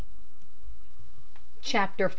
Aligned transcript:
]CHAPTER 1.61 2.07
V. 2.07 2.09